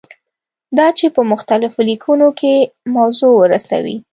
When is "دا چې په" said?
0.77-1.21